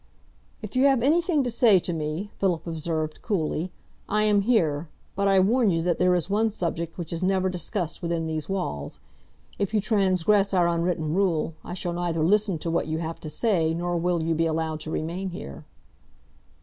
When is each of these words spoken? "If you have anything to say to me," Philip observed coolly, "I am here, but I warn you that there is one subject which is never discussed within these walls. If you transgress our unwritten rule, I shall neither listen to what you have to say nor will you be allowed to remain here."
"If 0.63 0.75
you 0.75 0.85
have 0.85 1.03
anything 1.03 1.43
to 1.43 1.51
say 1.51 1.77
to 1.77 1.93
me," 1.93 2.31
Philip 2.39 2.65
observed 2.65 3.21
coolly, 3.21 3.71
"I 4.09 4.23
am 4.23 4.41
here, 4.41 4.89
but 5.15 5.27
I 5.27 5.39
warn 5.39 5.69
you 5.69 5.83
that 5.83 5.99
there 5.99 6.15
is 6.15 6.27
one 6.27 6.49
subject 6.49 6.97
which 6.97 7.13
is 7.13 7.21
never 7.21 7.49
discussed 7.51 8.01
within 8.01 8.25
these 8.25 8.49
walls. 8.49 8.99
If 9.59 9.75
you 9.75 9.79
transgress 9.79 10.55
our 10.55 10.67
unwritten 10.67 11.13
rule, 11.13 11.53
I 11.63 11.75
shall 11.75 11.93
neither 11.93 12.23
listen 12.25 12.57
to 12.59 12.71
what 12.71 12.87
you 12.87 12.97
have 12.97 13.19
to 13.19 13.29
say 13.29 13.75
nor 13.75 13.95
will 13.95 14.23
you 14.23 14.33
be 14.33 14.47
allowed 14.47 14.79
to 14.79 14.89
remain 14.89 15.29
here." 15.29 15.65